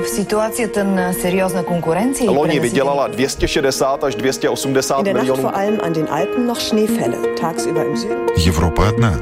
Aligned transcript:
В 0.00 0.06
ситуации 0.08 0.66
ten 0.66 1.12
серьезной 1.22 1.64
конкуренции 1.64 2.26
Loni 2.28 2.60
vydělala 2.60 3.06
260 3.08 4.04
až 4.04 4.14
280 4.14 4.98
In 4.98 5.04
der 5.04 5.14
Nacht 5.14 5.22
milionů. 5.26 5.42
vor 5.42 5.54
allem 5.54 5.80
an 5.82 5.92
den 5.92 6.06
Alpen 6.10 6.46
noch 6.46 6.60
Schneefälle. 6.60 7.16
Tagsüber 7.40 7.84
im 7.86 7.96
Süden. 7.96 8.26
Европа 8.46 8.88
одна. 8.88 9.12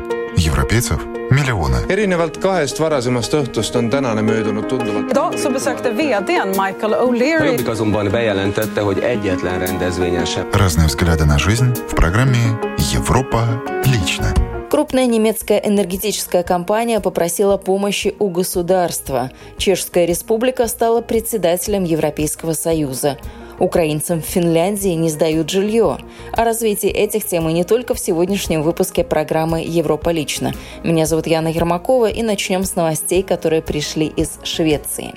Европейцев 0.46 0.98
миллионы. 1.30 1.76
erinevalt 1.88 2.38
kahest 2.42 2.80
varasemast 2.80 3.34
õhtust 3.34 3.76
on 3.76 3.90
tänane 3.90 4.22
möödunud 4.22 4.66
tunduvalt 4.68 5.10
Idag 5.10 5.38
så 5.38 5.50
besökte 5.50 5.90
vdn 5.90 6.48
Michael 6.48 6.94
O'Leary 6.94 7.46
Jobbik 7.46 7.68
azonban 7.68 8.08
bejelentette, 8.10 8.80
hogy 8.80 8.98
egyetlen 8.98 9.58
rendezvényen 9.58 10.24
sem 10.24 10.44
Разные 10.52 10.86
взгляды 10.86 11.24
на 11.24 11.38
жизнь 11.38 11.72
в 11.88 11.94
программе 11.94 12.58
«Европа 12.94 13.62
лично». 13.84 14.57
Крупная 14.69 15.07
немецкая 15.07 15.57
энергетическая 15.57 16.43
компания 16.43 16.99
попросила 16.99 17.57
помощи 17.57 18.13
у 18.19 18.29
государства. 18.29 19.31
Чешская 19.57 20.05
республика 20.05 20.67
стала 20.67 21.01
председателем 21.01 21.83
Европейского 21.85 22.53
Союза. 22.53 23.17
Украинцам 23.57 24.21
в 24.21 24.25
Финляндии 24.25 24.89
не 24.89 25.09
сдают 25.09 25.49
жилье. 25.49 25.97
О 26.33 26.43
развитии 26.43 26.89
этих 26.89 27.25
тем 27.25 27.49
и 27.49 27.53
не 27.53 27.63
только 27.63 27.95
в 27.95 27.99
сегодняшнем 27.99 28.61
выпуске 28.61 29.03
программы 29.03 29.63
«Европа 29.65 30.11
лично». 30.11 30.53
Меня 30.83 31.07
зовут 31.07 31.25
Яна 31.25 31.47
Ермакова 31.47 32.07
и 32.07 32.21
начнем 32.21 32.63
с 32.63 32.75
новостей, 32.75 33.23
которые 33.23 33.63
пришли 33.63 34.05
из 34.05 34.37
Швеции. 34.43 35.15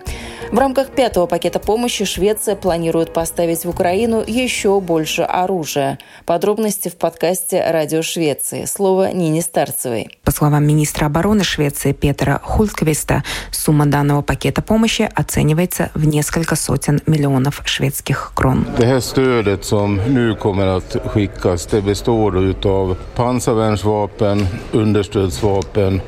В 0.50 0.58
рамках 0.58 0.90
пятого 0.90 1.26
пакета 1.26 1.58
помощи 1.58 2.04
Швеция 2.04 2.56
планирует 2.56 3.12
поставить 3.12 3.64
в 3.64 3.68
Украину 3.68 4.22
еще 4.26 4.80
больше 4.80 5.22
оружия. 5.22 5.98
Подробности 6.26 6.88
в 6.88 6.96
подкасте 6.96 7.64
«Радио 7.70 8.02
Швеции». 8.02 8.64
Слово 8.64 9.12
Нине 9.12 9.40
Старцевой. 9.42 10.10
По 10.24 10.30
словам 10.30 10.66
министра 10.66 11.06
обороны 11.06 11.44
Швеции 11.44 11.92
Петра 11.92 12.40
Хултквиста, 12.42 13.22
сумма 13.50 13.86
данного 13.86 14.22
пакета 14.22 14.62
помощи 14.62 15.08
оценивается 15.14 15.90
в 15.94 16.06
несколько 16.06 16.56
сотен 16.56 17.00
миллионов 17.06 17.62
шведских 17.64 18.32
крон. 18.34 18.66
Stödet 19.00 19.64
som 19.64 19.96
nu 19.96 20.34
kommer 20.34 20.66
att 20.66 20.96
skickas 21.04 21.66
det 21.66 21.82
består 21.82 22.54
av 22.64 22.96
pansarvärnsvapen, 23.14 24.46
understödsvapen, 24.72 26.00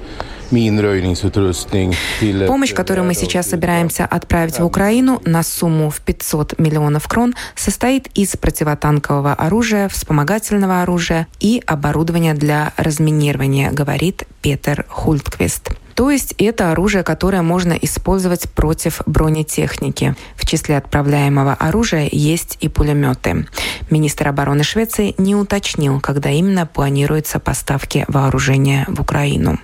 Помощь, 2.46 2.74
которую 2.74 3.06
мы 3.06 3.14
сейчас 3.14 3.48
собираемся 3.48 4.04
отправить 4.04 4.58
в 4.58 4.64
Украину 4.64 5.20
на 5.24 5.42
сумму 5.42 5.90
в 5.90 6.00
500 6.00 6.58
миллионов 6.58 7.08
крон, 7.08 7.34
состоит 7.54 8.08
из 8.14 8.36
противотанкового 8.36 9.34
оружия, 9.34 9.88
вспомогательного 9.88 10.82
оружия 10.82 11.26
и 11.40 11.62
оборудования 11.66 12.34
для 12.34 12.72
разминирования, 12.76 13.70
говорит 13.70 14.24
Петер 14.42 14.84
Хультквист. 14.88 15.70
То 15.94 16.10
есть 16.10 16.34
это 16.38 16.72
оружие, 16.72 17.04
которое 17.04 17.42
можно 17.42 17.72
использовать 17.72 18.50
против 18.50 19.00
бронетехники. 19.06 20.14
В 20.36 20.46
числе 20.46 20.76
отправляемого 20.76 21.54
оружия 21.54 22.08
есть 22.10 22.58
и 22.60 22.68
пулеметы. 22.68 23.46
Министр 23.90 24.28
обороны 24.28 24.64
Швеции 24.64 25.14
не 25.18 25.34
уточнил, 25.34 26.00
когда 26.00 26.30
именно 26.30 26.66
планируются 26.66 27.38
поставки 27.38 28.04
вооружения 28.08 28.84
в 28.88 29.00
Украину. 29.00 29.58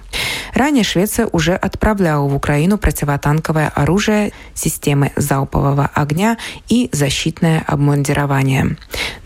Ранее 0.55 0.85
Швеция 0.85 1.29
уже 1.31 1.55
отправляла 1.55 2.29
в 2.29 2.35
Украину 2.35 2.79
противотанковое 2.79 3.69
оружие, 3.69 4.33
системы 4.55 5.13
залпового 5.17 5.91
огня 5.95 6.39
и 6.69 6.89
защитное 6.93 7.65
обмундирование. 7.67 8.77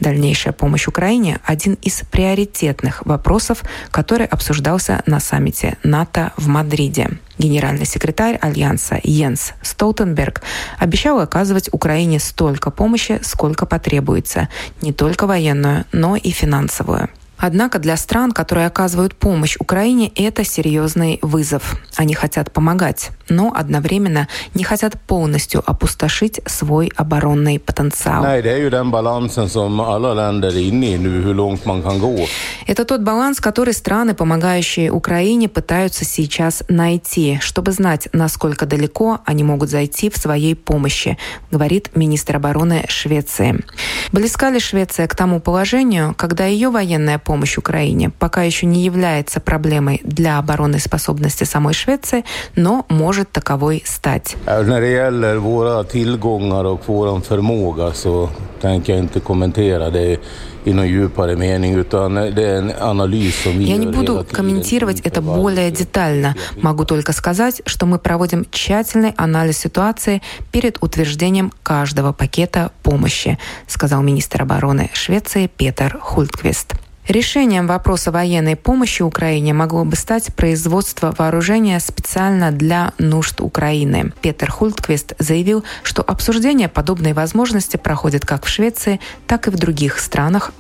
Дальнейшая 0.01 0.53
помощь 0.53 0.87
Украине– 0.87 1.41
один 1.45 1.75
из 1.83 2.03
приоритетных 2.11 3.05
вопросов, 3.07 3.63
который 3.91 4.27
обсуждался 4.27 5.03
на 5.07 5.21
саммите 5.21 5.77
НАТО 5.83 6.33
в 6.37 6.49
Мадриде. 6.49 6.94
Генеральный 7.39 7.87
секретарь 7.87 8.39
Альянса 8.41 9.01
Йенс 9.03 9.53
Столтенберг 9.63 10.43
обещал 10.79 11.21
оказывать 11.21 11.69
Украине 11.73 12.19
столько 12.19 12.71
помощи, 12.71 13.21
сколько 13.23 13.67
потребуется, 13.67 14.49
не 14.81 14.93
только 14.93 15.27
военную, 15.27 15.85
но 15.93 16.17
и 16.17 16.31
финансовую. 16.31 17.09
Однако 17.37 17.79
для 17.79 17.97
стран, 17.97 18.33
которые 18.33 18.67
оказывают 18.67 19.17
помощь 19.17 19.57
Украине, 19.59 20.11
это 20.15 20.45
серьезный 20.45 21.19
вызов. 21.21 21.75
Они 21.97 22.15
хотят 22.15 22.53
помогать, 22.53 23.11
но 23.29 23.53
одновременно 23.55 24.29
не 24.55 24.65
хотят 24.65 25.01
полностью 25.01 25.63
опустошить 25.65 26.41
свой 26.47 26.91
оборонный 26.97 27.59
потенциал. 27.59 28.23
Это 32.67 32.85
тот 32.85 33.03
баланс, 33.03 33.41
который 33.41 33.75
страны, 33.75 34.15
помогающие 34.15 34.91
Украине, 34.91 35.49
пытаются 35.49 36.05
сейчас 36.05 36.63
найти, 36.69 37.39
чтобы 37.41 37.73
знать, 37.73 38.09
насколько 38.13 38.67
далеко 38.67 39.21
они 39.25 39.45
могут 39.45 39.71
зайти 39.71 40.11
в 40.11 40.17
своей 40.17 40.55
помощи, 40.55 41.19
говорит 41.51 41.91
министр 41.95 42.37
обороны 42.37 42.85
Швеции. 42.89 43.63
Близка 44.13 44.51
ли 44.51 44.61
Швеция 44.61 45.07
к 45.07 45.15
тому 45.15 45.41
положению, 45.41 46.15
когда 46.17 46.47
ее 46.47 46.71
военная 46.71 47.19
помощь 47.19 47.59
Украине 47.59 48.11
пока 48.11 48.43
еще 48.43 48.67
не 48.67 48.85
является 48.85 49.41
проблемой 49.41 50.01
для 50.05 50.39
оборонной 50.39 50.81
способности 50.81 51.45
самой 51.45 51.75
Швеции, 51.75 52.25
но 52.57 52.87
может 52.89 53.14
таковой 53.23 53.83
стать? 53.87 54.37
Я 63.71 63.77
не 63.77 63.87
буду 63.87 64.27
комментировать 64.31 65.01
это 65.01 65.21
более 65.21 65.71
детально. 65.71 66.35
Могу 66.57 66.85
только 66.85 67.13
сказать, 67.13 67.63
что 67.67 67.87
мы 67.87 67.99
проводим 67.99 68.47
тщательный 68.51 69.13
анализ 69.17 69.59
ситуации 69.59 70.23
перед 70.53 70.83
утверждением 70.83 71.53
каждого 71.63 72.13
пакета 72.13 72.73
помощи, 72.83 73.39
сказал 73.67 74.03
министр 74.03 74.43
обороны 74.43 74.91
Швеции 74.95 75.47
Петер 75.47 75.99
Хультквист. 76.01 76.75
Решением 77.09 77.67
вопроса 77.67 78.11
военной 78.11 78.57
помощи 78.57 79.03
Украине 79.03 79.53
могло 79.53 79.85
бы 79.85 79.95
стать 79.95 80.35
производство 80.35 81.15
вооружения 81.19 81.79
специально 81.79 82.51
для 82.51 82.93
нужд 82.97 83.43
Украины. 83.43 84.13
Петер 84.23 84.51
Хультквист 84.51 85.13
заявил, 85.19 85.65
что 85.83 86.03
обсуждение 86.03 86.69
подобной 86.69 87.13
возможности 87.13 87.77
проходит 87.77 88.25
как 88.25 88.47
в 88.47 88.49
Швеции, 88.49 89.01
так 89.27 89.49
и 89.49 89.51
в 89.51 89.57
других 89.57 89.99
странах 89.99 90.53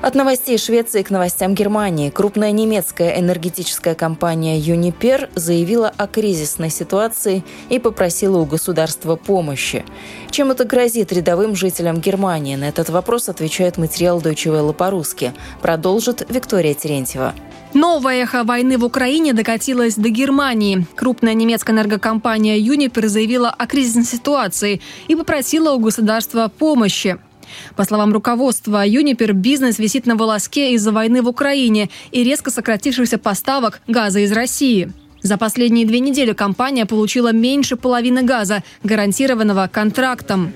От 0.00 0.14
новостей 0.14 0.56
Швеции 0.58 1.02
к 1.02 1.10
новостям 1.10 1.56
Германии. 1.56 2.10
Крупная 2.10 2.52
немецкая 2.52 3.18
энергетическая 3.18 3.96
компания 3.96 4.60
Uniper 4.60 5.28
заявила 5.34 5.92
о 5.96 6.06
кризисной 6.06 6.70
ситуации 6.70 7.42
и 7.68 7.80
попросила 7.80 8.38
у 8.38 8.44
государства 8.44 9.16
помощи. 9.16 9.84
Чем 10.30 10.52
это 10.52 10.64
грозит 10.64 11.12
рядовым 11.12 11.56
жителям 11.56 12.00
Германии? 12.00 12.54
На 12.54 12.68
этот 12.68 12.90
вопрос 12.90 13.28
отвечает 13.28 13.76
материал 13.76 14.20
Deutsche 14.20 14.52
Welle 14.52 14.72
по-русски. 14.72 15.32
Продолжит 15.62 16.24
Виктория 16.30 16.74
Терентьева. 16.74 17.34
Новое 17.74 18.22
эхо 18.22 18.44
войны 18.44 18.78
в 18.78 18.84
Украине 18.84 19.32
докатилось 19.32 19.96
до 19.96 20.10
Германии. 20.10 20.86
Крупная 20.94 21.34
немецкая 21.34 21.72
энергокомпания 21.72 22.56
Uniper 22.56 23.08
заявила 23.08 23.50
о 23.50 23.66
кризисной 23.66 24.04
ситуации 24.04 24.80
и 25.08 25.16
попросила 25.16 25.72
у 25.72 25.80
государства 25.80 26.46
помощи. 26.56 27.18
По 27.76 27.84
словам 27.84 28.12
руководства 28.12 28.84
Юнипер, 28.86 29.32
бизнес 29.32 29.78
висит 29.78 30.06
на 30.06 30.16
волоске 30.16 30.72
из-за 30.74 30.92
войны 30.92 31.22
в 31.22 31.28
Украине 31.28 31.90
и 32.10 32.24
резко 32.24 32.50
сократившихся 32.50 33.18
поставок 33.18 33.80
газа 33.86 34.20
из 34.20 34.32
России. 34.32 34.92
За 35.22 35.36
последние 35.36 35.86
две 35.86 36.00
недели 36.00 36.32
компания 36.32 36.86
получила 36.86 37.32
меньше 37.32 37.76
половины 37.76 38.22
газа, 38.22 38.62
гарантированного 38.84 39.68
контрактом. 39.72 40.52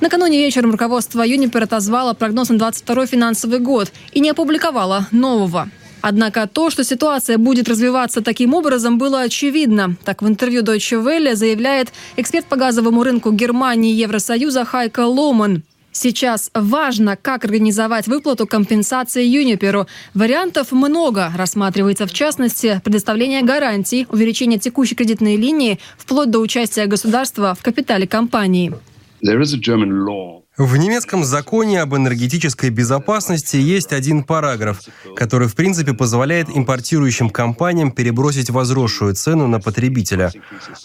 Накануне 0.00 0.38
вечером 0.38 0.70
руководство 0.70 1.22
Юнипер 1.22 1.64
отозвало 1.64 2.14
прогноз 2.14 2.48
на 2.48 2.58
22 2.58 3.06
финансовый 3.06 3.58
год 3.58 3.92
и 4.12 4.20
не 4.20 4.30
опубликовало 4.30 5.06
нового. 5.10 5.68
Однако 6.02 6.46
то, 6.46 6.70
что 6.70 6.84
ситуация 6.84 7.36
будет 7.36 7.68
развиваться 7.68 8.22
таким 8.22 8.54
образом, 8.54 8.96
было 8.96 9.20
очевидно. 9.20 9.96
Так 10.04 10.22
в 10.22 10.28
интервью 10.28 10.62
Deutsche 10.62 11.02
Welle 11.02 11.34
заявляет 11.34 11.92
эксперт 12.16 12.46
по 12.46 12.56
газовому 12.56 13.02
рынку 13.02 13.32
Германии 13.32 13.92
и 13.92 13.96
Евросоюза 13.96 14.64
Хайка 14.64 15.06
Ломан. 15.06 15.62
Сейчас 15.92 16.50
важно, 16.54 17.16
как 17.16 17.44
организовать 17.44 18.06
выплату 18.06 18.46
компенсации 18.46 19.24
Юниперу. 19.24 19.86
Вариантов 20.14 20.72
много. 20.72 21.32
Рассматривается, 21.36 22.06
в 22.06 22.12
частности, 22.12 22.80
предоставление 22.84 23.42
гарантий, 23.42 24.06
увеличение 24.10 24.58
текущей 24.58 24.94
кредитной 24.94 25.36
линии, 25.36 25.78
вплоть 25.98 26.30
до 26.30 26.38
участия 26.38 26.86
государства 26.86 27.54
в 27.58 27.62
капитале 27.62 28.06
компании. 28.06 28.72
В 30.62 30.76
немецком 30.76 31.24
законе 31.24 31.80
об 31.80 31.96
энергетической 31.96 32.68
безопасности 32.68 33.56
есть 33.56 33.94
один 33.94 34.22
параграф, 34.22 34.82
который 35.16 35.48
в 35.48 35.54
принципе 35.54 35.94
позволяет 35.94 36.50
импортирующим 36.54 37.30
компаниям 37.30 37.90
перебросить 37.90 38.50
возросшую 38.50 39.14
цену 39.14 39.46
на 39.46 39.58
потребителя. 39.58 40.30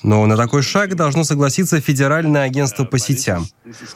Но 0.01 0.25
на 0.27 0.37
такой 0.37 0.61
шаг 0.61 0.95
должно 0.95 1.25
согласиться 1.25 1.81
Федеральное 1.81 2.43
агентство 2.43 2.85
по 2.85 2.97
сетям. 2.97 3.47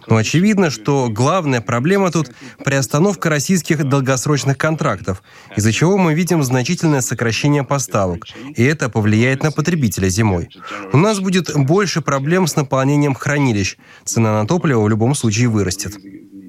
Но 0.07 0.17
очевидно, 0.17 0.69
что 0.69 1.07
главная 1.07 1.61
проблема 1.61 2.11
тут– 2.11 2.29
приостановка 2.65 3.29
российских 3.29 3.87
долгосрочных 3.87 4.57
контрактов, 4.57 5.23
из-за 5.55 5.71
чего 5.71 5.97
мы 5.97 6.13
видим 6.13 6.43
значительное 6.43 6.99
сокращение 6.99 7.63
поставок, 7.63 8.25
и 8.53 8.63
это 8.65 8.89
повлияет 8.89 9.43
на 9.43 9.51
потребителя 9.53 10.09
зимой. 10.09 10.49
У 10.91 10.97
нас 10.97 11.21
будет 11.21 11.55
больше 11.55 12.01
проблем 12.01 12.47
с 12.47 12.57
наполнением 12.57 13.13
хранилищ. 13.13 13.77
Цена 14.03 14.41
на 14.41 14.45
топливо 14.45 14.83
в 14.83 14.89
любом 14.89 15.15
случае 15.15 15.47
вырастет 15.47 15.68
вырастет. 15.69 15.93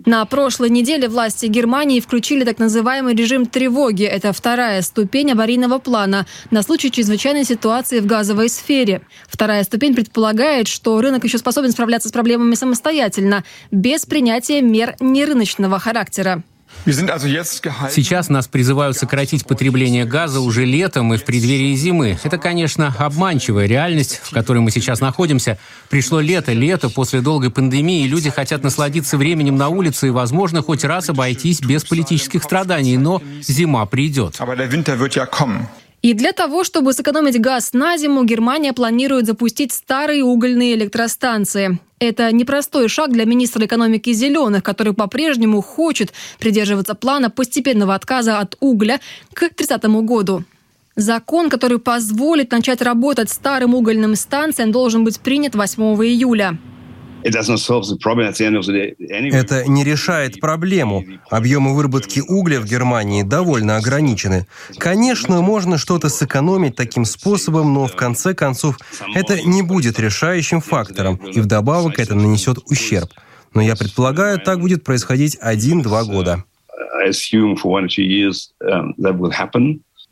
На 0.06 0.25
прошлой 0.25 0.70
неделе 0.70 1.08
власти 1.08 1.44
Германии 1.44 2.00
включили 2.00 2.44
так 2.44 2.58
называемый 2.58 3.14
режим 3.14 3.44
тревоги. 3.44 4.05
Это 4.05 4.32
вторая 4.32 4.81
ступень 4.81 5.32
аварийного 5.32 5.78
плана 5.78 6.26
на 6.50 6.62
случай 6.62 6.90
чрезвычайной 6.90 7.44
ситуации 7.44 8.00
в 8.00 8.06
газовой 8.06 8.49
сфере. 8.49 9.02
Вторая 9.28 9.62
ступень 9.62 9.94
предполагает, 9.94 10.69
что 10.69 10.99
рынок 11.02 11.25
еще 11.25 11.37
способен 11.37 11.70
справляться 11.72 12.08
с 12.08 12.12
проблемами 12.12 12.55
самостоятельно, 12.55 13.44
без 13.70 14.06
принятия 14.06 14.62
мер 14.62 14.96
нерыночного 15.00 15.78
характера. 15.78 16.43
Сейчас 17.90 18.28
нас 18.28 18.49
призывают 18.49 18.96
сократить 18.96 19.46
потребление 19.46 20.05
газа 20.05 20.40
уже 20.40 20.64
летом 20.64 21.12
и 21.12 21.19
в 21.19 21.25
преддверии 21.25 21.75
зимы. 21.75 22.19
Это, 22.22 22.38
конечно, 22.38 22.94
обманчивая 22.99 23.67
реальность, 23.67 24.20
в 24.22 24.31
которой 24.31 24.58
мы 24.58 24.70
сейчас 24.70 25.00
находимся. 25.00 25.58
Пришло 25.88 26.20
лето, 26.20 26.52
лето 26.52 26.88
после 26.88 27.20
долгой 27.20 27.50
пандемии, 27.50 28.05
и 28.05 28.08
люди 28.08 28.31
хотят 28.31 28.62
насладиться 28.62 29.19
временем 29.19 29.56
на 29.56 29.69
улице 29.69 30.08
и, 30.08 30.11
возможно, 30.11 30.62
хоть 30.62 30.84
раз 30.84 31.11
обойтись 31.11 31.61
без 31.61 31.84
политических 31.84 32.43
страданий, 32.43 32.96
но 32.96 33.23
зима 33.43 33.84
придет. 33.87 34.37
И 36.02 36.14
для 36.14 36.32
того, 36.32 36.64
чтобы 36.64 36.94
сэкономить 36.94 37.38
газ 37.38 37.75
на 37.75 37.99
зиму, 37.99 38.25
Германия 38.25 38.73
планирует 38.73 39.26
запустить 39.26 39.73
старые 39.73 40.25
угольные 40.25 40.75
электростанции. 40.75 41.79
Это 41.99 42.32
непростой 42.32 42.88
шаг 42.88 43.12
для 43.12 43.26
министра 43.26 43.67
экономики 43.67 44.11
«Зеленых», 44.14 44.62
который 44.62 44.94
по-прежнему 44.94 45.61
хочет 45.61 46.14
придерживаться 46.38 46.94
плана 46.94 47.29
постепенного 47.29 47.94
отказа 47.94 48.38
от 48.38 48.56
угля 48.61 48.99
к 49.35 49.50
30 49.50 49.85
году. 50.06 50.44
Закон, 50.97 51.50
который 51.50 51.79
позволит 51.79 52.50
начать 52.50 52.81
работать 52.81 53.29
старым 53.29 53.75
угольным 53.75 54.17
станциям, 54.17 54.73
должен 54.73 55.05
быть 55.05 55.20
принят 55.20 55.55
8 55.55 55.82
июля. 56.02 56.58
Это 59.34 59.69
не 59.69 59.84
решает 59.84 60.40
проблему. 60.40 61.05
Объемы 61.31 61.75
выработки 61.75 62.20
угля 62.20 62.61
в 62.61 62.64
Германии 62.64 63.22
довольно 63.22 63.76
ограничены. 63.76 64.46
Конечно, 64.78 65.40
можно 65.40 65.78
что-то 65.78 66.08
сэкономить 66.08 66.76
таким 66.76 67.05
способом, 67.05 67.75
но 67.75 67.87
в 67.87 67.94
конце 67.94 68.34
концов 68.34 68.78
это 69.14 69.40
не 69.43 69.62
будет 69.62 69.99
решающим 69.99 70.61
фактором, 70.61 71.17
и 71.17 71.40
вдобавок 71.40 71.99
это 71.99 72.14
нанесет 72.14 72.58
ущерб. 72.67 73.11
Но 73.55 73.61
я 73.61 73.76
предполагаю, 73.76 74.38
так 74.38 74.61
будет 74.61 74.84
происходить 74.84 75.37
один-два 75.40 76.05
года. 76.05 76.44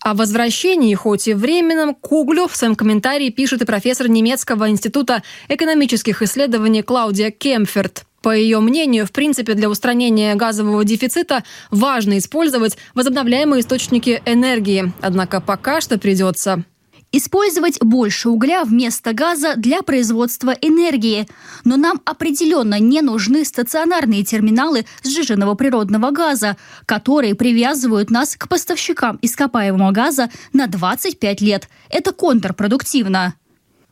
О 0.01 0.15
возвращении, 0.15 0.95
хоть 0.95 1.27
и 1.27 1.35
временном, 1.35 1.95
к 1.95 2.13
углю 2.13 2.47
в 2.47 2.57
своем 2.57 2.77
комментарии 2.77 3.31
пишет 3.31 3.63
и 3.63 3.65
профессор 3.65 4.09
немецкого 4.09 4.71
института 4.71 5.23
экономических 5.49 6.23
исследований 6.23 6.83
Клаудия 6.83 7.31
Кемферт. 7.31 8.05
По 8.23 8.35
ее 8.35 8.61
мнению, 8.61 9.07
в 9.07 9.13
принципе, 9.13 9.55
для 9.55 9.69
устранения 9.69 10.35
газового 10.35 10.85
дефицита 10.85 11.45
важно 11.71 12.19
использовать 12.19 12.77
возобновляемые 12.95 13.61
источники 13.61 14.23
энергии. 14.25 14.93
Однако 15.01 15.41
пока 15.41 15.81
что 15.81 15.99
придется 15.99 16.65
Использовать 17.11 17.83
больше 17.83 18.29
угля 18.29 18.65
вместо 18.65 19.15
газа 19.15 19.55
для 19.57 19.83
производства 19.83 20.51
энергии. 20.51 21.27
Но 21.65 21.79
нам 21.79 22.03
определенно 22.05 22.79
не 22.79 23.01
нужны 23.01 23.47
стационарные 23.47 24.25
терминалы 24.25 24.85
сжиженного 25.03 25.55
природного 25.55 26.11
газа, 26.11 26.59
которые 26.85 27.35
привязывают 27.35 28.11
нас 28.11 28.37
к 28.37 28.47
поставщикам 28.47 29.19
ископаемого 29.23 29.91
газа 29.91 30.29
на 30.53 30.67
25 30.67 31.41
лет. 31.41 31.69
Это 31.89 32.13
контрпродуктивно. 32.13 33.35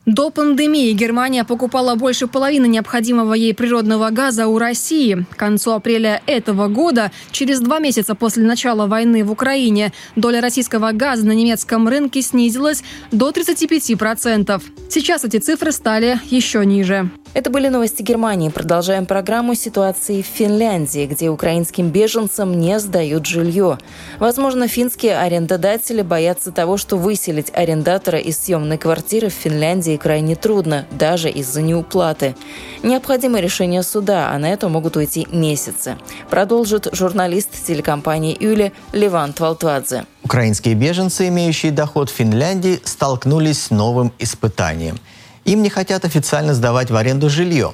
До 0.07 0.31
пандемии 0.31 0.93
Германия 0.93 1.43
покупала 1.43 1.97
больше 1.97 2.29
половины 2.29 2.69
необходимого 2.69 3.35
ей 3.35 3.53
природного 3.53 4.11
газа 4.11 4.47
у 4.47 4.57
России. 4.57 5.27
К 5.33 5.37
концу 5.37 5.73
апреля 5.73 6.23
этого 6.27 6.69
года, 6.69 7.11
через 7.33 7.59
два 7.59 7.81
месяца 7.81 8.15
после 8.15 8.45
начала 8.45 8.87
войны 8.87 9.25
в 9.25 9.33
Украине, 9.33 9.93
доля 10.15 10.41
российского 10.41 10.93
газа 10.93 11.27
на 11.27 11.33
немецком 11.33 11.89
рынке 11.89 12.23
снизилась 12.23 12.85
до 13.11 13.31
35%. 13.31 14.63
Сейчас 14.89 15.25
эти 15.25 15.39
цифры 15.39 15.73
стали 15.73 16.21
еще 16.31 16.65
ниже. 16.65 17.11
Это 17.37 17.51
были 17.51 17.69
новости 17.69 18.01
Германии. 18.01 18.49
Продолжаем 18.49 19.05
программу 19.05 19.55
ситуации 19.55 20.23
в 20.23 20.25
Финляндии, 20.27 21.05
где 21.05 21.29
украинским 21.29 21.91
беженцам 21.91 22.59
не 22.59 22.81
сдают 22.81 23.27
жилье. 23.27 23.77
Возможно, 24.19 24.69
финские 24.69 25.19
арендодатели 25.19 26.01
боятся 26.01 26.51
того, 26.51 26.79
что 26.79 26.97
выселить 26.97 27.53
арендатора 27.53 28.19
из 28.19 28.39
съемной 28.39 28.79
квартиры 28.79 29.29
в 29.29 29.35
Финляндии 29.35 29.99
крайне 29.99 30.35
трудно, 30.35 30.87
даже 30.91 31.29
из-за 31.29 31.61
неуплаты. 31.61 32.35
Необходимо 32.83 33.39
решение 33.39 33.83
суда, 33.83 34.31
а 34.33 34.39
на 34.39 34.51
это 34.51 34.71
могут 34.71 34.97
уйти 34.97 35.29
месяцы. 35.31 35.99
Продолжит 36.31 36.89
журналист 36.93 37.51
телекомпании 37.67 38.35
«Юли» 38.41 38.73
Леван 38.95 39.35
Твалтвадзе. 39.35 40.07
Украинские 40.25 40.75
беженцы, 40.75 41.29
имеющие 41.29 41.71
доход 41.71 42.09
в 42.09 42.15
Финляндии, 42.15 42.81
столкнулись 42.83 43.65
с 43.65 43.71
новым 43.71 44.11
испытанием– 44.19 44.99
им 45.47 45.63
не 45.63 45.71
хотят 45.71 46.05
официально 46.05 46.53
сдавать 46.53 46.91
в 46.91 46.97
аренду 46.97 47.31
жилье. 47.31 47.73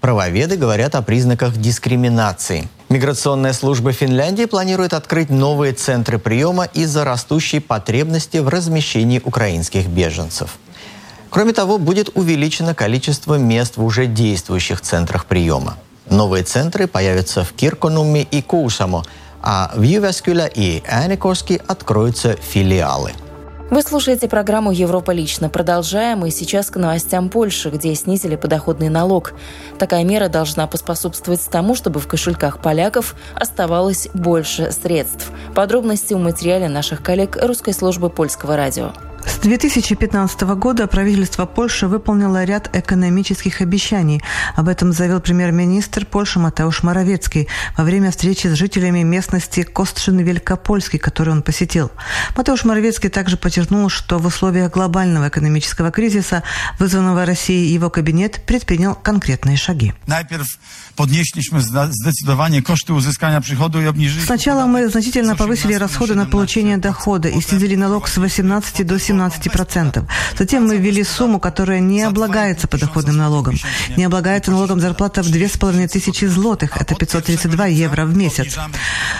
Правоведы 0.00 0.56
говорят 0.56 0.94
о 0.94 1.02
признаках 1.02 1.56
дискриминации. 1.56 2.68
Миграционная 2.90 3.54
служба 3.54 3.92
Финляндии 3.92 4.44
планирует 4.44 4.92
открыть 4.92 5.30
новые 5.30 5.72
центры 5.72 6.18
приема 6.18 6.66
из-за 6.66 7.04
растущей 7.04 7.60
потребности 7.60 8.36
в 8.36 8.48
размещении 8.48 9.22
украинских 9.24 9.86
беженцев. 9.86 10.58
Кроме 11.30 11.54
того, 11.54 11.78
будет 11.78 12.10
увеличено 12.14 12.74
количество 12.74 13.36
мест 13.36 13.78
в 13.78 13.84
уже 13.84 14.06
действующих 14.06 14.82
центрах 14.82 15.24
приема. 15.24 15.78
Новые 16.10 16.44
центры 16.44 16.86
появятся 16.86 17.42
в 17.42 17.54
Кирконуме 17.54 18.22
и 18.22 18.42
Кусамо, 18.42 19.04
а 19.42 19.72
в 19.74 19.82
Ювескюля 19.82 20.46
и 20.46 20.82
Аникорске 20.86 21.60
откроются 21.66 22.36
филиалы– 22.36 23.12
вы 23.74 23.82
слушаете 23.82 24.28
программу 24.28 24.70
«Европа 24.70 25.10
лично». 25.10 25.48
Продолжаем 25.48 26.24
и 26.24 26.30
сейчас 26.30 26.70
к 26.70 26.76
новостям 26.76 27.28
Польши, 27.28 27.70
где 27.70 27.92
снизили 27.96 28.36
подоходный 28.36 28.88
налог. 28.88 29.32
Такая 29.80 30.04
мера 30.04 30.28
должна 30.28 30.68
поспособствовать 30.68 31.44
тому, 31.50 31.74
чтобы 31.74 31.98
в 31.98 32.06
кошельках 32.06 32.60
поляков 32.60 33.16
оставалось 33.34 34.08
больше 34.14 34.70
средств. 34.70 35.32
Подробности 35.56 36.14
в 36.14 36.18
материале 36.18 36.68
наших 36.68 37.02
коллег 37.02 37.36
русской 37.42 37.74
службы 37.74 38.10
польского 38.10 38.56
радио. 38.56 38.92
С 39.26 39.38
2015 39.38 40.40
года 40.56 40.86
правительство 40.86 41.46
Польши 41.46 41.86
выполнило 41.86 42.44
ряд 42.44 42.74
экономических 42.76 43.60
обещаний. 43.60 44.22
Об 44.54 44.68
этом 44.68 44.92
заявил 44.92 45.20
премьер-министр 45.20 46.04
Польши 46.04 46.38
Матeusz 46.38 46.80
Моровецкий 46.82 47.48
во 47.76 47.84
время 47.84 48.10
встречи 48.10 48.46
с 48.46 48.52
жителями 48.52 49.02
местности 49.02 49.60
Костшин-Великопольский, 49.60 50.98
которую 50.98 51.36
он 51.36 51.42
посетил. 51.42 51.90
Матeusz 52.36 52.64
Моровецкий 52.64 53.08
также 53.08 53.36
подчеркнул, 53.36 53.88
что 53.88 54.18
в 54.18 54.26
условиях 54.26 54.72
глобального 54.72 55.28
экономического 55.28 55.90
кризиса, 55.90 56.42
вызванного 56.78 57.24
Россией, 57.24 57.72
его 57.72 57.90
кабинет 57.90 58.42
предпринял 58.46 58.94
конкретные 58.94 59.56
шаги. 59.56 59.94
Сначала 64.24 64.66
мы 64.66 64.88
значительно 64.88 65.34
повысили 65.34 65.74
расходы 65.74 66.14
на 66.14 66.26
получение 66.26 66.76
дохода 66.76 67.28
и 67.28 67.40
снизили 67.40 67.74
налог 67.74 68.06
с 68.08 68.18
18 68.18 68.86
до 68.86 68.98
17 68.98 69.13
17%. 69.14 70.04
Затем 70.38 70.66
мы 70.66 70.78
ввели 70.78 71.04
сумму, 71.04 71.40
которая 71.40 71.80
не 71.80 72.02
облагается 72.02 72.66
подоходным 72.68 73.16
налогом. 73.16 73.56
Не 73.96 74.04
облагается 74.04 74.50
налогом 74.50 74.80
зарплата 74.80 75.22
в 75.22 75.30
2500 75.30 76.30
злотых. 76.30 76.76
Это 76.76 76.94
532 76.94 77.66
евро 77.66 78.04
в 78.04 78.16
месяц. 78.16 78.58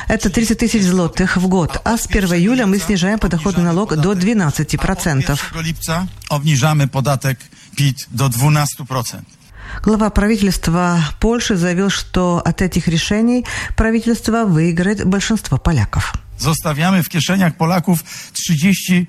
Это 0.08 0.30
30 0.30 0.58
тысяч 0.58 0.82
злотых 0.82 1.36
в 1.36 1.48
год. 1.48 1.80
А 1.84 1.96
с 1.96 2.06
1 2.06 2.34
июля 2.34 2.66
мы 2.66 2.78
снижаем 2.78 3.18
подоходный 3.18 3.64
налог 3.64 3.96
до 3.96 4.12
12%. 4.12 5.38
Obniżamy 6.28 6.88
podatek 6.88 7.38
PIT 7.76 8.08
do 8.10 8.28
12%. 8.28 9.22
Глава 9.82 10.10
правительства 10.10 11.00
Польши 11.20 11.56
заявил, 11.56 11.90
что 11.90 12.42
от 12.44 12.62
этих 12.62 12.88
решений 12.88 13.44
правительство 13.76 14.44
выиграет 14.44 15.04
большинство 15.04 15.58
поляков. 15.58 16.12
Zostawiamy 16.38 17.02
w 17.02 17.08
kieszeniach 17.08 17.56
Polaków 17.56 18.04
30 18.32 19.06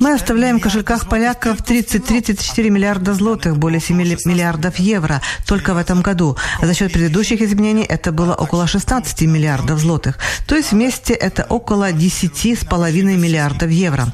Мы 0.00 0.14
оставляем 0.14 0.58
в 0.58 0.62
кошельках 0.62 1.08
поляков 1.08 1.58
30-34 1.60 2.70
миллиарда 2.70 3.14
злотых, 3.14 3.56
более 3.56 3.80
7 3.80 3.96
миллиардов 3.96 4.78
евро 4.78 5.20
только 5.46 5.74
в 5.74 5.78
этом 5.78 6.02
году. 6.02 6.36
А 6.60 6.66
за 6.66 6.74
счет 6.74 6.92
предыдущих 6.92 7.40
изменений 7.40 7.84
это 7.84 8.12
было 8.12 8.34
около 8.34 8.66
16 8.66 9.22
миллиардов 9.22 9.78
злотых. 9.78 10.18
То 10.46 10.56
есть 10.56 10.72
вместе 10.72 11.14
это 11.14 11.44
около 11.48 11.92
10,5 11.92 13.02
миллиардов 13.16 13.70
евро. 13.70 14.06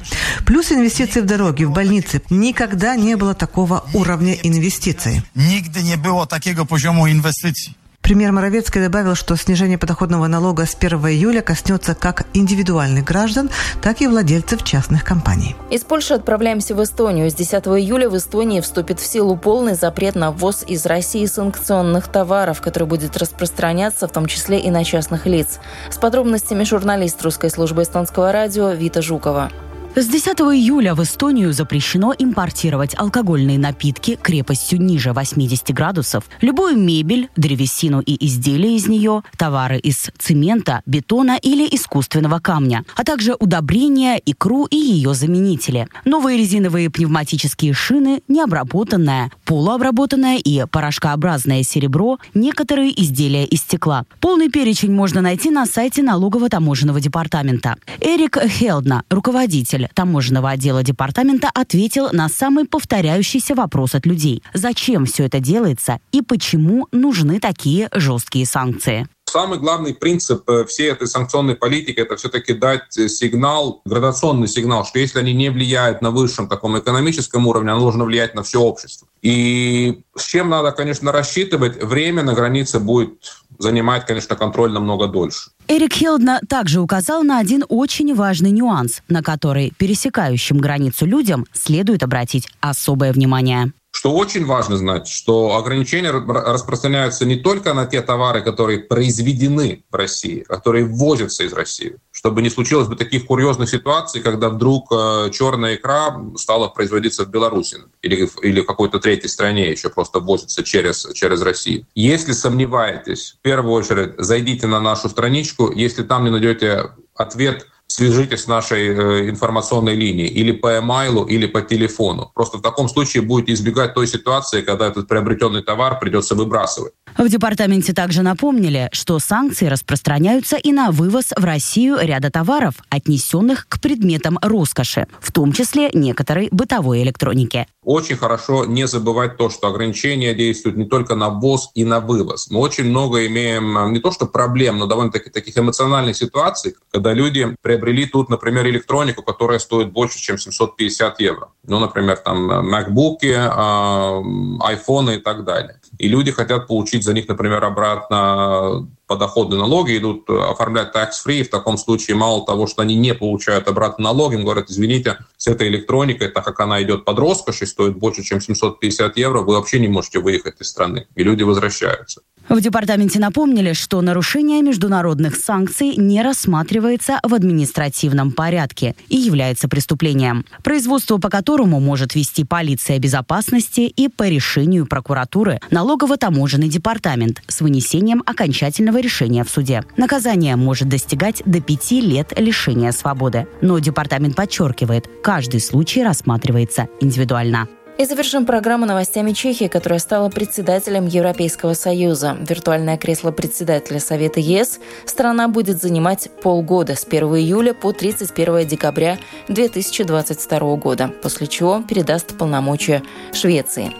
Плюс 0.45 0.71
инвестиции 0.71 1.21
в 1.21 1.25
дороги, 1.25 1.63
в 1.63 1.71
больницы. 1.71 2.21
Никогда 2.29 2.95
не 2.95 3.15
было 3.15 3.33
такого 3.33 3.85
уровня 3.93 4.33
инвестиций. 4.33 5.21
Нигде 5.35 5.81
не 5.81 5.97
было 5.97 6.25
такого 6.25 6.65
позиому 6.65 7.09
инвестиций. 7.09 7.75
Премьер 8.03 8.33
Моровецкий 8.33 8.81
добавил, 8.81 9.15
что 9.15 9.37
снижение 9.37 9.77
подоходного 9.77 10.27
налога 10.27 10.65
с 10.65 10.75
1 10.75 10.99
июля 11.07 11.41
коснется 11.41 11.95
как 11.95 12.25
индивидуальных 12.33 13.05
граждан, 13.05 13.49
так 13.81 14.01
и 14.01 14.07
владельцев 14.07 14.61
частных 14.63 15.05
компаний. 15.05 15.55
Из 15.69 15.85
Польши 15.85 16.13
отправляемся 16.13 16.75
в 16.75 16.83
Эстонию. 16.83 17.31
С 17.31 17.33
10 17.33 17.53
июля 17.67 18.09
в 18.09 18.17
Эстонии 18.17 18.59
вступит 18.59 18.99
в 18.99 19.05
силу 19.05 19.37
полный 19.37 19.75
запрет 19.75 20.15
на 20.15 20.31
ввоз 20.31 20.65
из 20.67 20.85
России 20.85 21.25
санкционных 21.25 22.09
товаров, 22.09 22.59
который 22.59 22.89
будет 22.89 23.15
распространяться 23.15 24.09
в 24.09 24.11
том 24.11 24.25
числе 24.25 24.59
и 24.59 24.69
на 24.69 24.83
частных 24.83 25.25
лиц. 25.25 25.59
С 25.89 25.95
подробностями 25.95 26.65
журналист 26.65 27.23
русской 27.23 27.49
службы 27.49 27.83
эстонского 27.83 28.33
радио 28.33 28.71
Вита 28.71 29.01
Жукова. 29.01 29.49
С 29.95 30.07
10 30.07 30.39
июля 30.39 30.95
в 30.95 31.03
Эстонию 31.03 31.53
запрещено 31.53 32.15
импортировать 32.17 32.95
алкогольные 32.97 33.59
напитки 33.59 34.17
крепостью 34.19 34.81
ниже 34.81 35.13
80 35.13 35.71
градусов, 35.71 36.23
любую 36.41 36.79
мебель, 36.79 37.29
древесину 37.35 38.01
и 38.01 38.25
изделия 38.25 38.75
из 38.75 38.87
нее, 38.87 39.21
товары 39.37 39.77
из 39.77 40.09
цемента, 40.17 40.81
бетона 40.87 41.37
или 41.39 41.67
искусственного 41.75 42.39
камня, 42.39 42.85
а 42.95 43.03
также 43.03 43.35
удобрения, 43.35 44.19
икру 44.25 44.65
и 44.65 44.77
ее 44.77 45.13
заменители. 45.13 45.87
Новые 46.05 46.39
резиновые 46.39 46.89
пневматические 46.89 47.73
шины, 47.73 48.23
необработанное, 48.27 49.31
полуобработанное 49.45 50.39
и 50.39 50.65
порошкообразное 50.65 51.61
серебро, 51.61 52.17
некоторые 52.33 52.99
изделия 52.99 53.45
из 53.45 53.59
стекла. 53.59 54.05
Полный 54.19 54.49
перечень 54.49 54.91
можно 54.91 55.21
найти 55.21 55.51
на 55.51 55.67
сайте 55.67 56.01
налогово-таможенного 56.01 56.99
департамента. 56.99 57.75
Эрик 58.01 58.39
Хелдна, 58.41 59.03
руководитель 59.11 59.82
руководитель 59.83 59.89
таможенного 59.93 60.49
отдела 60.51 60.83
департамента 60.83 61.49
ответил 61.53 62.09
на 62.11 62.29
самый 62.29 62.65
повторяющийся 62.65 63.55
вопрос 63.55 63.95
от 63.95 64.05
людей. 64.05 64.43
Зачем 64.53 65.05
все 65.05 65.25
это 65.25 65.39
делается 65.39 65.99
и 66.11 66.21
почему 66.21 66.87
нужны 66.91 67.39
такие 67.39 67.89
жесткие 67.93 68.45
санкции? 68.45 69.07
Самый 69.33 69.57
главный 69.57 69.95
принцип 69.95 70.47
э, 70.47 70.63
всей 70.65 70.91
этой 70.91 71.07
санкционной 71.07 71.55
политики— 71.55 71.95
это 71.97 72.17
все-таки 72.17 72.53
дать 72.53 72.93
сигнал, 72.93 73.81
градационный 73.83 74.47
сигнал, 74.47 74.85
что 74.85 74.99
если 74.99 75.17
они 75.17 75.33
не 75.33 75.49
влияют 75.49 76.03
на 76.03 76.11
высшем 76.11 76.47
таком 76.47 76.77
экономическом 76.77 77.47
уровне, 77.47 77.71
оно 77.71 77.81
должно 77.81 78.05
влиять 78.05 78.35
на 78.35 78.43
все 78.43 78.61
общество. 78.61 79.07
И 79.23 80.03
с 80.15 80.23
чем 80.23 80.49
надо, 80.49 80.71
конечно, 80.71 81.11
рассчитывать, 81.11 81.83
время 81.83 82.21
на 82.21 82.35
границе 82.35 82.79
будет 82.79 83.33
занимать, 83.57 84.05
конечно, 84.05 84.35
контроль 84.35 84.71
намного 84.71 85.07
дольше. 85.07 85.49
Эрик 85.67 85.93
Хелдна 85.93 86.39
также 86.47 86.79
указал 86.79 87.23
на 87.23 87.39
один 87.39 87.65
очень 87.69 88.13
важный 88.13 88.51
нюанс, 88.51 89.01
на 89.07 89.23
который 89.23 89.73
пересекающим 89.75 90.59
границу 90.59 91.07
людям 91.07 91.47
следует 91.53 92.03
обратить 92.03 92.49
особое 92.61 93.11
внимание. 93.11 93.73
Что 93.95 94.11
очень 94.11 94.43
важно 94.43 94.75
знать, 94.75 95.07
что 95.07 95.55
ограничения 95.55 96.09
распространяются 96.09 97.25
не 97.25 97.35
только 97.35 97.75
на 97.75 97.85
те 97.85 98.01
товары, 98.01 98.41
которые 98.41 98.79
произведены 98.79 99.83
в 99.91 99.95
России, 99.95 100.43
а 100.49 100.55
которые 100.55 100.85
ввозятся 100.85 101.43
из 101.43 101.53
России. 101.53 101.97
Чтобы 102.11 102.41
не 102.41 102.49
случилось 102.49 102.87
бы 102.87 102.95
таких 102.95 103.27
курьезных 103.27 103.69
ситуаций, 103.69 104.19
когда 104.21 104.49
вдруг 104.49 104.91
э, 104.91 105.29
черная 105.31 105.75
икра 105.75 106.19
стала 106.37 106.69
производиться 106.69 107.23
в 107.23 107.29
Беларуси 107.29 107.77
или, 108.01 108.27
или 108.41 108.61
в 108.61 108.65
какой-то 108.65 108.99
третьей 108.99 109.29
стране 109.29 109.69
еще 109.69 109.89
просто 109.89 110.19
ввозится 110.19 110.63
через, 110.63 111.07
через 111.13 111.43
Россию. 111.43 111.85
Если 111.93 112.31
сомневаетесь, 112.31 113.35
в 113.39 113.43
первую 113.43 113.73
очередь 113.73 114.15
зайдите 114.17 114.65
на 114.65 114.79
нашу 114.79 115.07
страничку. 115.07 115.71
Если 115.71 116.01
там 116.01 116.23
не 116.23 116.31
найдете 116.31 116.89
ответ 117.15 117.67
свяжитесь 117.93 118.43
с 118.43 118.47
нашей 118.47 118.87
э, 118.87 119.29
информационной 119.29 119.95
линией 119.95 120.27
или 120.27 120.51
по 120.51 120.75
емейлу, 120.75 121.25
или 121.25 121.45
по 121.45 121.61
телефону. 121.61 122.31
Просто 122.33 122.57
в 122.57 122.61
таком 122.61 122.89
случае 122.89 123.21
будете 123.21 123.53
избегать 123.53 123.93
той 123.93 124.07
ситуации, 124.07 124.61
когда 124.61 124.87
этот 124.87 125.07
приобретенный 125.07 125.61
товар 125.61 125.99
придется 125.99 126.35
выбрасывать. 126.35 126.93
В 127.17 127.29
департаменте 127.29 127.93
также 127.93 128.23
напомнили, 128.23 128.89
что 128.91 129.19
санкции 129.19 129.67
распространяются 129.67 130.55
и 130.55 130.71
на 130.71 130.89
вывоз 130.89 131.25
в 131.37 131.43
Россию 131.43 131.97
ряда 132.01 132.31
товаров, 132.31 132.75
отнесенных 132.89 133.67
к 133.67 133.79
предметам 133.79 134.39
роскоши, 134.41 135.07
в 135.19 135.31
том 135.31 135.53
числе 135.53 135.91
некоторой 135.93 136.49
бытовой 136.51 137.03
электроники. 137.03 137.67
Очень 137.83 138.15
хорошо 138.15 138.65
не 138.65 138.87
забывать 138.87 139.37
то, 139.37 139.49
что 139.49 139.67
ограничения 139.67 140.33
действуют 140.33 140.77
не 140.77 140.85
только 140.85 141.15
на 141.15 141.29
ввоз 141.29 141.69
и 141.75 141.83
на 141.83 141.99
вывоз. 141.99 142.49
Мы 142.49 142.59
очень 142.59 142.85
много 142.85 143.27
имеем 143.27 143.77
э, 143.77 143.91
не 143.91 143.99
то 143.99 144.11
что 144.11 144.25
проблем, 144.25 144.79
но 144.79 144.87
довольно-таки 144.87 145.29
таких 145.29 145.55
эмоциональных 145.57 146.15
ситуаций, 146.15 146.75
когда 146.91 147.13
люди 147.13 147.55
приобрели 147.83 148.05
тут, 148.05 148.29
например, 148.29 148.65
электронику, 148.67 149.23
которая 149.23 149.59
стоит 149.59 149.91
больше, 149.91 150.17
чем 150.19 150.37
750 150.37 151.19
евро. 151.19 151.49
Ну, 151.67 151.79
например, 151.79 152.17
там 152.17 152.49
э, 152.49 152.61
MacBook, 152.61 153.19
iPhone 153.23 155.09
э, 155.09 155.15
и 155.15 155.17
так 155.17 155.43
далее. 155.43 155.75
И 155.97 156.07
люди 156.07 156.31
хотят 156.31 156.67
получить 156.67 157.03
за 157.03 157.13
них, 157.13 157.27
например, 157.27 157.63
обратно 157.63 158.87
подоходные 159.07 159.59
налоги, 159.59 159.97
идут 159.97 160.29
оформлять 160.29 160.95
tax-free. 160.95 161.43
В 161.43 161.49
таком 161.49 161.77
случае 161.77 162.17
мало 162.17 162.45
того, 162.45 162.67
что 162.67 162.81
они 162.81 162.95
не 162.95 163.13
получают 163.13 163.67
обратно 163.67 164.05
налоги, 164.05 164.35
им 164.35 164.43
говорят, 164.43 164.69
извините, 164.69 165.19
с 165.37 165.47
этой 165.47 165.67
электроникой, 165.67 166.29
так 166.29 166.43
как 166.45 166.59
она 166.59 166.81
идет 166.81 167.05
под 167.05 167.19
роскошь 167.19 167.61
и 167.61 167.65
стоит 167.65 167.97
больше, 167.97 168.23
чем 168.23 168.41
750 168.41 169.17
евро, 169.17 169.41
вы 169.41 169.55
вообще 169.55 169.79
не 169.79 169.87
можете 169.87 170.19
выехать 170.19 170.55
из 170.59 170.69
страны. 170.69 171.07
И 171.15 171.23
люди 171.23 171.43
возвращаются. 171.43 172.21
В 172.49 172.59
департаменте 172.59 173.19
напомнили, 173.19 173.71
что 173.71 174.01
нарушение 174.01 174.61
международных 174.61 175.37
санкций 175.37 175.95
не 175.95 176.21
рассматривается 176.21 177.19
в 177.23 177.33
административном 177.33 178.31
порядке 178.31 178.95
и 179.07 179.15
является 179.15 179.69
преступлением, 179.69 180.45
производство 180.61 181.17
по 181.19 181.29
которому 181.29 181.79
может 181.79 182.15
вести 182.15 182.43
полиция 182.43 182.99
безопасности 182.99 183.81
и 183.81 184.09
по 184.09 184.27
решению 184.27 184.85
прокуратуры 184.87 185.61
налогово-таможенный 185.83 186.69
департамент 186.69 187.41
с 187.47 187.59
вынесением 187.59 188.23
окончательного 188.25 188.99
решения 189.01 189.43
в 189.43 189.49
суде. 189.49 189.83
Наказание 189.97 190.55
может 190.55 190.87
достигать 190.87 191.43
до 191.45 191.59
пяти 191.59 191.99
лет 191.99 192.31
лишения 192.39 192.93
свободы. 192.93 193.47
Но 193.59 193.79
департамент 193.79 194.33
подчеркивает, 194.33 195.09
каждый 195.21 195.59
случай 195.59 196.01
рассматривается 196.01 196.87
индивидуально. 197.01 197.67
И 197.97 198.05
завершим 198.05 198.45
программу 198.45 198.85
новостями 198.85 199.33
Чехии, 199.33 199.67
которая 199.67 199.99
стала 199.99 200.29
председателем 200.29 201.05
Европейского 201.05 201.73
Союза. 201.73 202.37
Виртуальное 202.39 202.97
кресло 202.97 203.31
председателя 203.31 203.99
Совета 203.99 204.39
ЕС 204.39 204.79
страна 205.05 205.47
будет 205.47 205.81
занимать 205.81 206.29
полгода 206.41 206.95
с 206.95 207.05
1 207.05 207.23
июля 207.35 207.73
по 207.73 207.91
31 207.91 208.65
декабря 208.67 209.19
2022 209.49 210.75
года, 210.77 211.11
после 211.21 211.45
чего 211.45 211.83
передаст 211.87 212.35
полномочия 212.35 213.03
Швеции. 213.31 213.91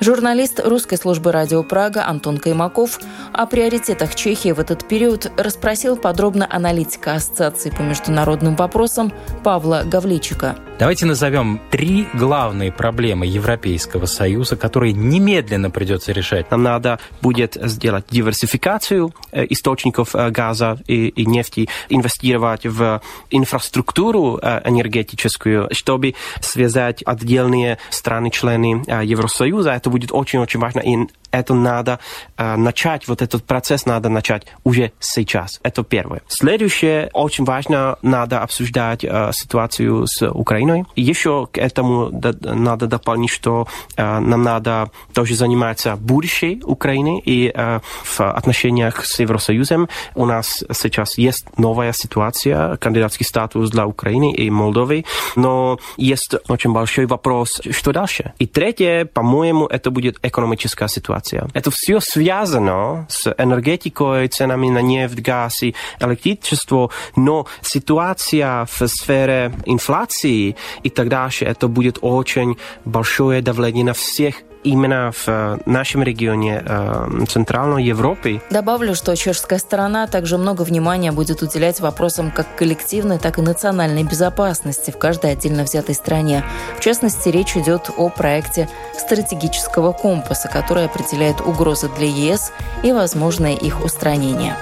Журналист 0.00 0.60
русской 0.60 0.96
службы 0.96 1.32
радио 1.32 1.62
Прага 1.62 2.06
Антон 2.06 2.38
Каймаков 2.38 2.98
о 3.32 3.46
приоритетах 3.46 4.14
Чехии 4.14 4.52
в 4.52 4.58
этот 4.58 4.86
период 4.88 5.30
расспросил 5.36 5.96
подробно 5.96 6.46
аналитика 6.50 7.14
Ассоциации 7.14 7.70
по 7.70 7.82
международным 7.82 8.56
вопросам 8.56 9.12
Павла 9.44 9.82
Гавличика. 9.84 10.56
Давайте 10.76 11.06
назовем 11.06 11.60
три 11.70 12.08
главные 12.14 12.72
проблемы 12.72 13.26
Европейского 13.26 14.06
Союза, 14.06 14.56
которые 14.56 14.92
немедленно 14.92 15.70
придется 15.70 16.10
решать. 16.10 16.50
Нам 16.50 16.64
надо 16.64 16.98
будет 17.22 17.56
сделать 17.62 18.06
диверсификацию 18.10 19.14
э, 19.30 19.46
источников 19.50 20.16
э, 20.16 20.30
газа 20.30 20.80
и, 20.88 21.10
и 21.10 21.26
нефти, 21.26 21.68
инвестировать 21.90 22.66
в 22.66 23.00
инфраструктуру 23.30 24.40
э, 24.42 24.62
энергетическую, 24.68 25.68
чтобы 25.70 26.16
связать 26.40 27.04
отдельные 27.04 27.78
страны-члены 27.90 28.82
Евросоюза 29.04 29.70
это 29.70 29.90
будет 29.90 30.10
очень-очень 30.10 30.58
важно. 30.58 30.80
И 30.80 30.96
это 31.34 31.54
надо 31.54 31.98
э, 32.36 32.56
начать, 32.56 33.08
вот 33.08 33.20
этот 33.20 33.44
процесс 33.44 33.86
надо 33.86 34.08
начать 34.08 34.46
уже 34.62 34.92
сейчас. 35.00 35.60
Это 35.62 35.82
первое. 35.82 36.22
Следующее, 36.28 37.10
очень 37.12 37.44
важно, 37.44 37.98
надо 38.02 38.40
обсуждать 38.40 39.04
э, 39.04 39.30
ситуацию 39.32 40.06
с 40.06 40.28
Украиной. 40.30 40.84
И 40.94 41.02
еще 41.02 41.48
к 41.50 41.58
этому 41.58 42.10
надо 42.42 42.86
дополнить, 42.86 43.30
что 43.30 43.66
э, 43.96 44.18
нам 44.20 44.42
надо 44.42 44.90
тоже 45.12 45.34
заниматься 45.34 45.96
будущей 45.96 46.62
Украины. 46.64 47.20
И 47.24 47.50
э, 47.52 47.80
в 48.04 48.20
отношениях 48.20 49.04
с 49.04 49.18
Евросоюзом 49.18 49.88
у 50.14 50.26
нас 50.26 50.62
сейчас 50.72 51.18
есть 51.18 51.46
новая 51.58 51.92
ситуация, 51.92 52.76
кандидатский 52.76 53.26
статус 53.26 53.70
для 53.70 53.86
Украины 53.86 54.32
и 54.32 54.50
Молдовы. 54.50 55.04
Но 55.34 55.78
есть 55.96 56.34
очень 56.48 56.72
большой 56.72 57.06
вопрос, 57.06 57.60
что 57.70 57.92
дальше. 57.92 58.32
И 58.38 58.46
третье, 58.46 59.04
по-моему, 59.04 59.66
это 59.66 59.90
будет 59.90 60.18
экономическая 60.22 60.88
ситуация 60.88 61.23
ситуация. 61.24 61.48
Это 61.54 61.70
все 61.70 62.00
связано 62.00 63.06
с 63.08 63.34
энергетикой, 63.38 64.28
ценами 64.28 64.68
на 64.68 64.82
нефть, 64.82 65.20
газ 65.20 65.62
и 65.62 65.74
электричество, 66.00 66.90
но 67.16 67.46
ситуация 67.62 68.66
в 68.66 68.86
сфере 68.88 69.52
инфляции 69.66 70.56
и 70.82 70.90
так 70.90 71.08
дальше, 71.08 71.44
это 71.44 71.68
будет 71.68 71.98
очень 72.00 72.56
большое 72.84 73.42
давление 73.42 73.84
на 73.84 73.92
всех 73.92 74.36
именно 74.64 75.12
в 75.12 75.28
э, 75.28 75.58
нашем 75.66 76.02
регионе 76.02 76.62
э, 76.64 77.24
Центральной 77.28 77.84
Европы. 77.84 78.40
Добавлю, 78.50 78.94
что 78.94 79.14
чешская 79.14 79.58
сторона 79.58 80.06
также 80.06 80.38
много 80.38 80.62
внимания 80.62 81.12
будет 81.12 81.42
уделять 81.42 81.80
вопросам 81.80 82.30
как 82.30 82.56
коллективной, 82.56 83.18
так 83.18 83.38
и 83.38 83.42
национальной 83.42 84.02
безопасности 84.02 84.90
в 84.90 84.98
каждой 84.98 85.32
отдельно 85.32 85.64
взятой 85.64 85.94
стране. 85.94 86.42
В 86.76 86.80
частности, 86.80 87.28
речь 87.28 87.56
идет 87.56 87.90
о 87.96 88.08
проекте 88.08 88.68
стратегического 88.96 89.92
компаса, 89.92 90.48
который 90.48 90.86
определяет 90.86 91.40
угрозы 91.40 91.88
для 91.96 92.08
ЕС 92.08 92.52
и 92.82 92.92
возможное 92.92 93.54
их 93.54 93.84
устранение. 93.84 94.56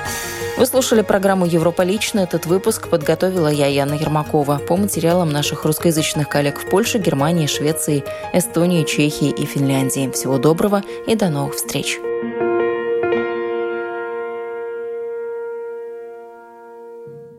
Вы 0.59 0.67
слушали 0.67 1.03
программу 1.03 1.47
«Европа 1.47 1.83
лично». 1.83 2.21
Этот 2.21 2.47
выпуск 2.47 2.89
подготовила 2.89 3.49
я, 3.49 3.67
Яна 3.67 3.95
Ермакова, 3.95 4.59
по 4.59 4.77
материалам 4.77 5.31
наших 5.31 5.65
русскоязычных 5.65 6.29
коллег 6.29 6.61
в 6.61 6.69
Польше, 6.69 6.99
Германии, 6.99 7.47
Швеции, 7.47 8.05
Эстонии, 8.35 8.85
Чехии 8.85 9.31
и 9.31 9.47
Финляндии. 9.47 10.11
Всего 10.13 10.39
доброго 10.39 10.83
и 11.07 11.17
до 11.17 11.31
новых 11.31 11.55
встреч! 11.55 11.99